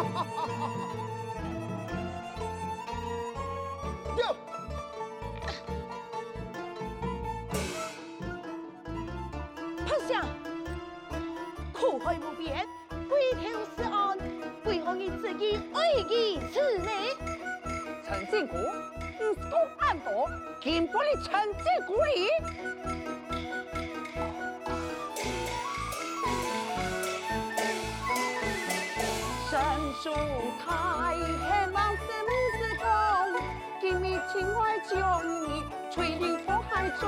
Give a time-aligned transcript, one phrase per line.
[20.62, 22.28] 金不离成子故里，
[22.84, 22.99] 神
[30.02, 30.10] 树
[30.64, 31.20] 开，希
[31.74, 32.84] 望是不是空？
[33.82, 34.96] 今日情怀将
[35.28, 37.04] 你吹入火海中。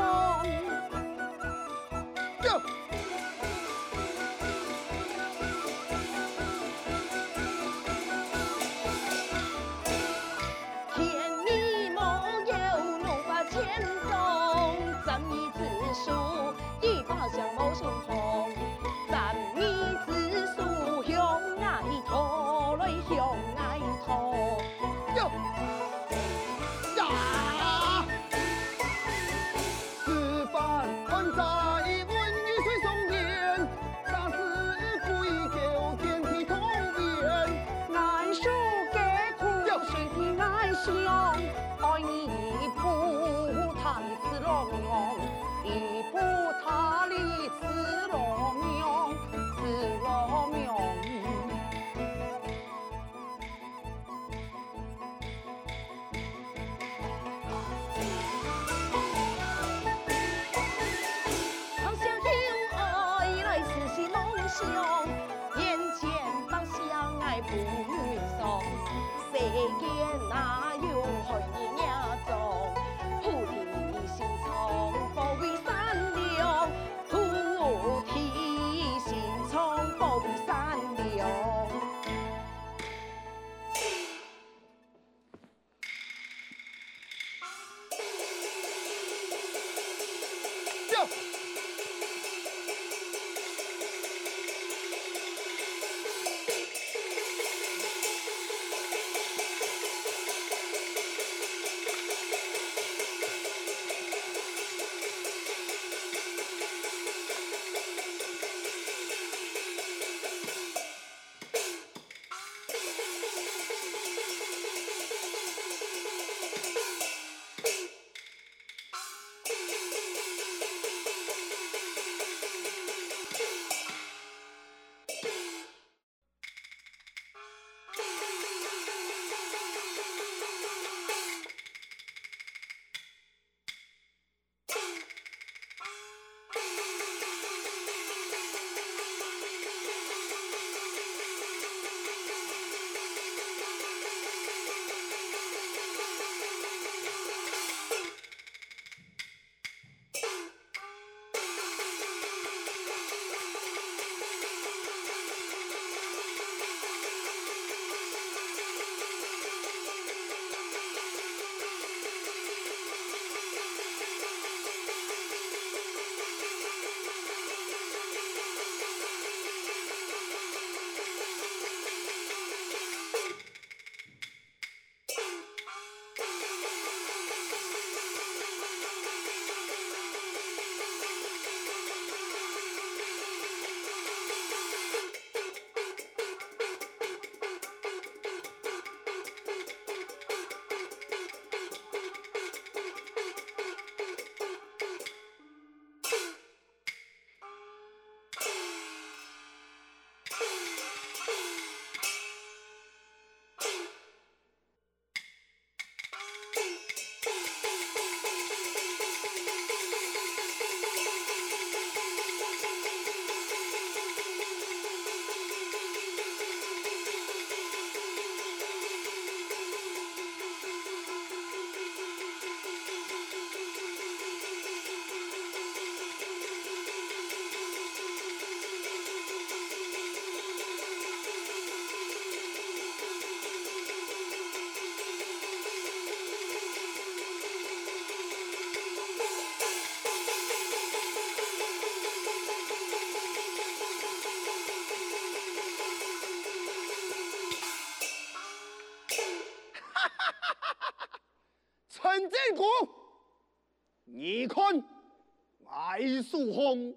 [256.53, 256.95] 红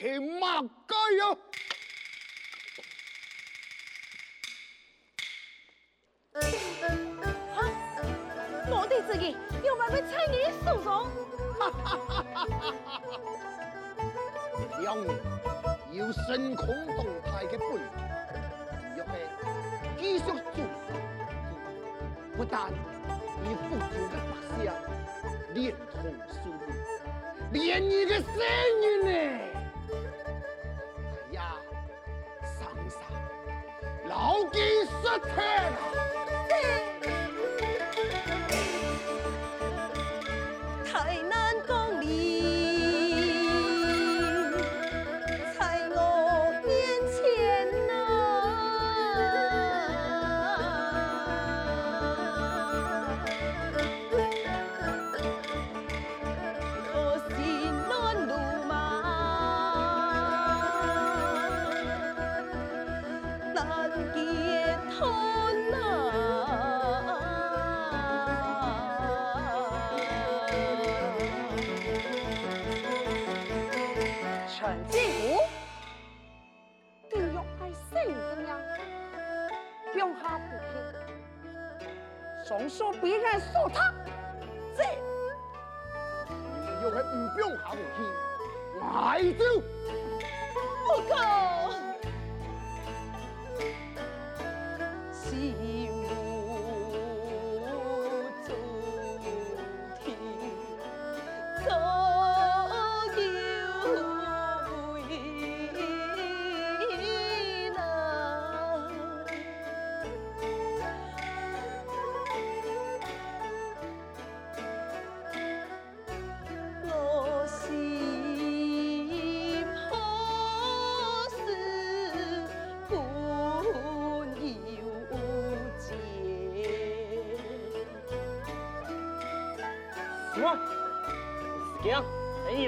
[0.00, 1.38] 黑马哟！
[6.32, 6.40] 啊，
[8.70, 10.34] 我哋自己要慢慢参你
[10.64, 10.86] 诉讼。
[11.58, 13.00] 哈哈哈哈哈！
[15.92, 16.66] 要深空
[16.96, 17.64] 动态嘅背，
[18.96, 19.12] 要系
[19.98, 20.56] 继续做，
[22.36, 24.30] 不但要互助嘅方
[24.62, 24.66] 向，
[25.54, 25.56] 连
[25.90, 25.94] 同
[26.28, 26.85] 输赢。
[27.56, 28.24] 命，连你的生
[28.80, 29.12] 命呢，
[31.30, 31.56] 哎呀，
[32.44, 33.00] 桑桑，
[34.08, 34.90] 牢记实
[35.24, 35.34] 听
[82.68, 83.92] 说别人说他，
[84.76, 84.82] 这
[86.28, 87.98] 你们又会不用下武器，
[88.80, 89.62] 来就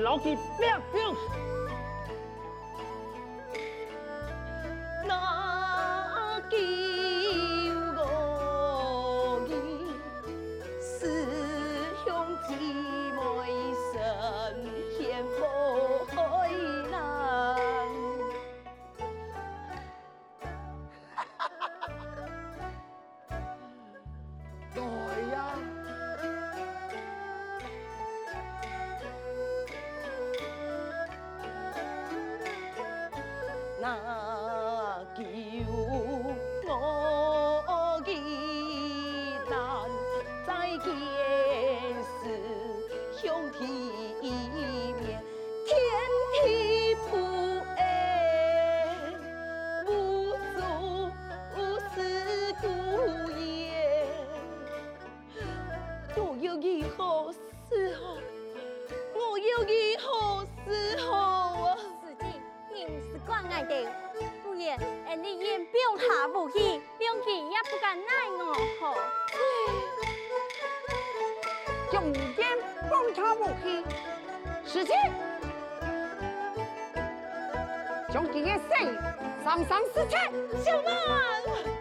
[0.08, 0.16] 老
[63.28, 63.86] 挂爱定，
[64.42, 66.58] 不然俺的眼表下不去，
[66.98, 68.06] 表弟也不敢奈
[68.38, 68.96] 我何。
[71.90, 72.58] 中间
[72.88, 73.84] 放他不去，
[74.66, 74.96] 时间
[78.10, 78.98] 将几个姓
[79.44, 80.18] 上上四千，
[80.64, 81.77] 小梦。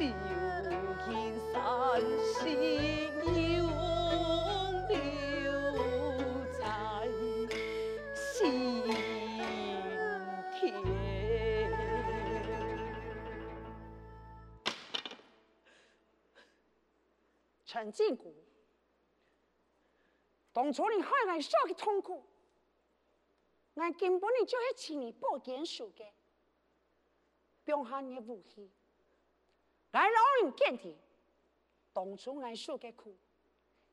[0.00, 0.14] 弟，
[10.62, 10.90] 别别。
[17.66, 18.32] 陈靖国，
[20.52, 22.24] 当初你害俺受的痛苦，
[23.74, 26.04] 俺根本你就是请你报警书的，
[27.64, 28.42] 不用喊你武
[29.90, 30.96] 器，俺老人见的，
[31.92, 33.16] 当初俺受的苦，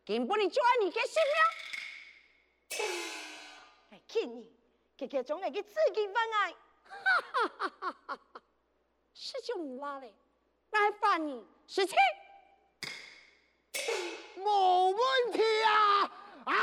[0.06, 1.22] 根本你就爱你的性
[2.70, 2.88] 命，
[3.92, 4.52] 哎，看你，
[4.96, 8.42] 这个总爱给自己犯案，哈哈哈哈哈哈，
[9.14, 10.14] 是就唔拉嘞，
[10.72, 11.96] 俺犯你十七。
[14.38, 16.04] 冇问题啊！
[16.46, 16.54] 啊！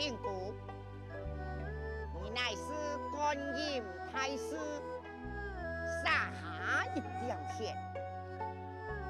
[0.00, 0.54] 千古，
[2.22, 2.72] 你乃是
[3.14, 4.56] 观音太师，
[6.02, 7.76] 撒下一条线，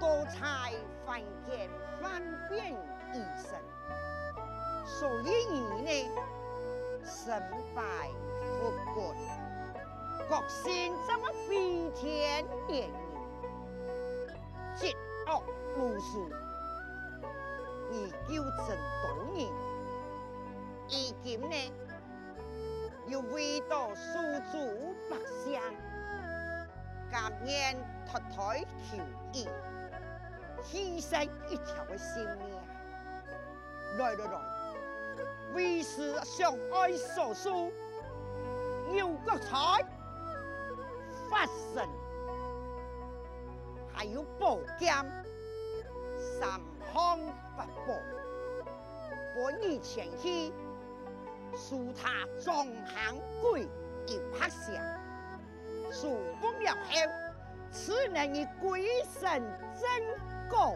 [0.00, 0.73] 多才
[1.06, 1.70] 凡间，
[2.02, 2.11] 方
[2.49, 2.73] 便
[3.12, 3.56] 一生，
[4.85, 6.11] 所以你呢，
[7.04, 7.40] 身
[7.73, 8.11] 败
[8.59, 9.14] 福贵，
[10.28, 12.92] 国姓怎么飞天连地，
[14.75, 14.97] 疾
[15.28, 15.40] 恶
[15.78, 16.28] 无数，
[17.92, 19.69] 你就真多年。
[21.22, 21.56] 今呢，
[23.06, 24.18] 又为到苏
[24.50, 24.58] 州
[25.10, 25.60] 百姓，
[27.10, 28.96] 甘愿脱胎求
[29.32, 29.46] 义，
[30.62, 32.56] 牺牲一条的性命。
[33.98, 34.40] 来来来，
[35.52, 37.70] 为师上爱所书，
[38.94, 39.84] 有国才，
[41.28, 41.86] 发神，
[43.92, 44.94] 还有宝剑，
[46.38, 46.60] 三
[46.94, 47.18] 项
[47.56, 47.94] 法宝，
[49.36, 50.50] 本以前去。
[51.57, 53.69] 苏他壮行归
[54.07, 54.99] 一拍下，
[55.92, 56.90] 数不了后，
[57.71, 59.42] 此能以鬼神
[59.78, 60.02] 真
[60.49, 60.75] 果。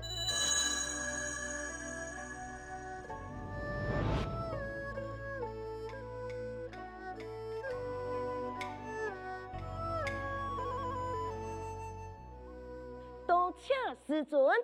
[13.26, 13.74] 多谢
[14.06, 14.54] 师尊。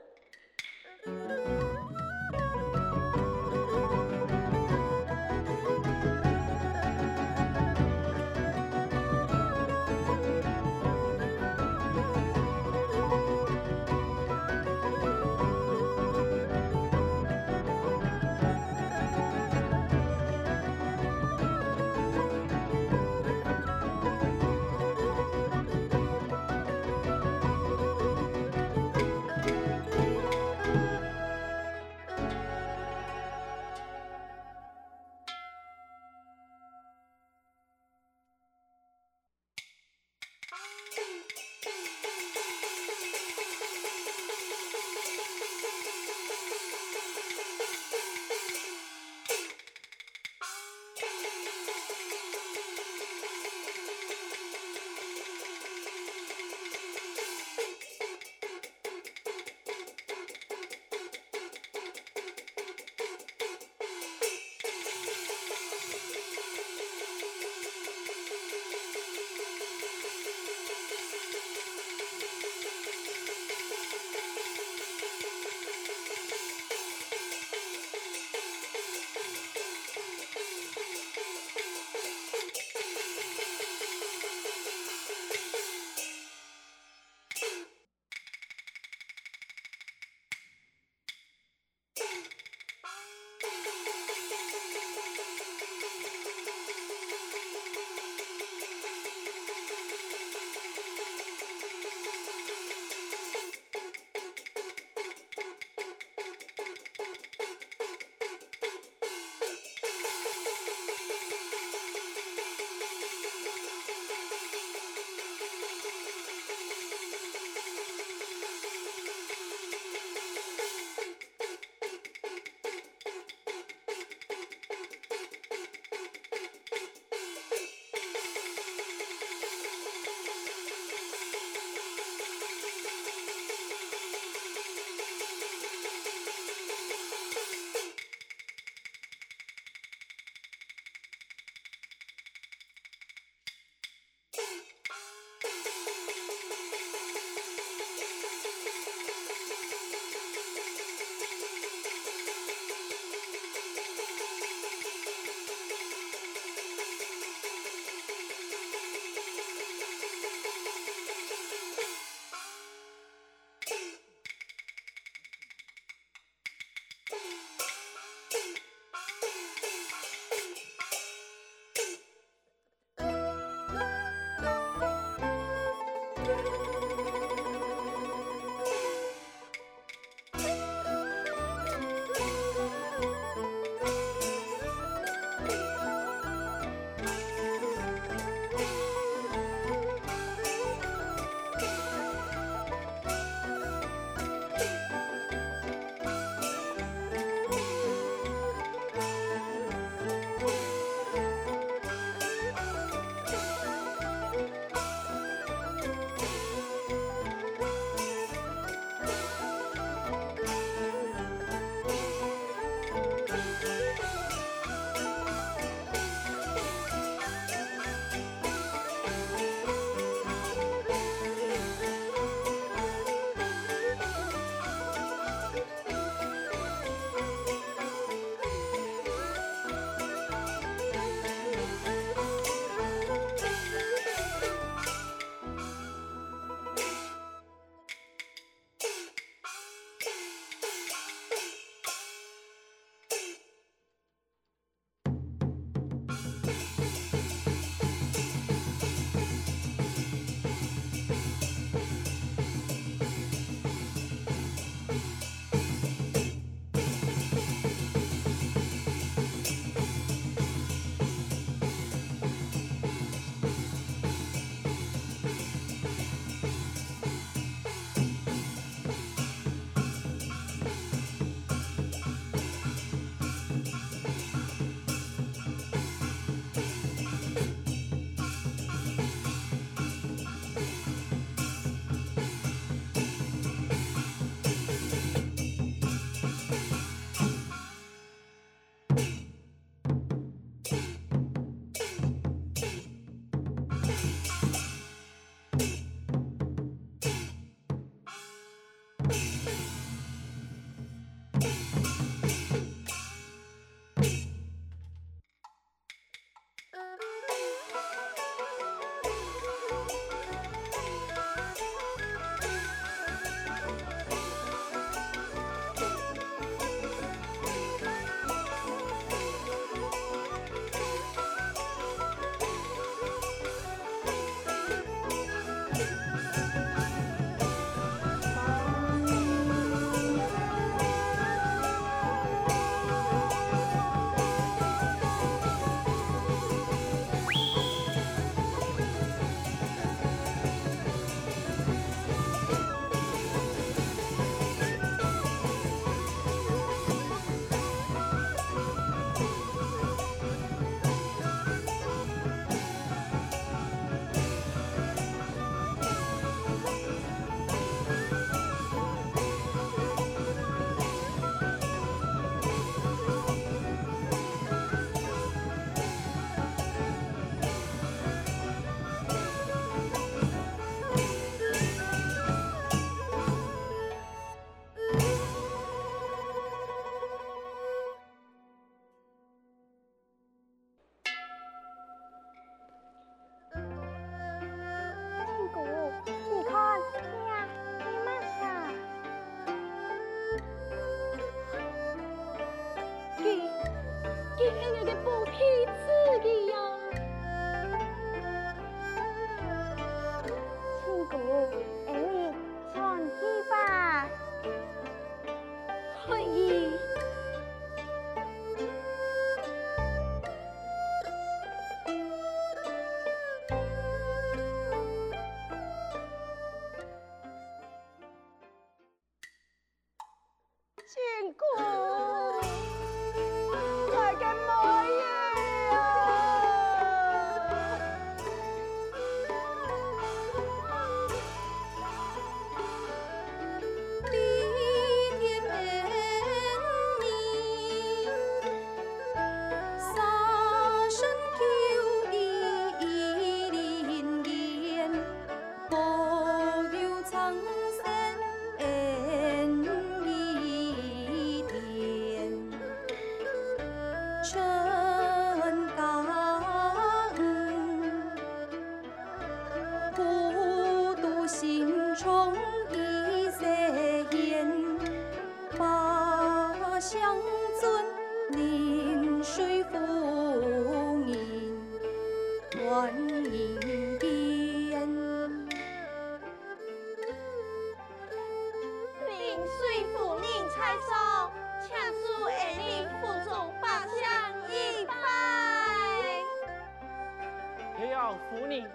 [488.28, 488.66] 福你，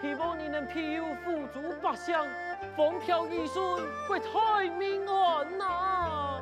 [0.00, 2.14] 希望你能庇佑富足百姓，
[2.76, 6.40] 风调雨顺，国泰民安呐。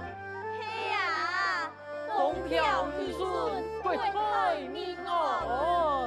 [0.58, 1.70] 嘿呀，
[2.08, 6.03] 风调雨顺，国泰民安。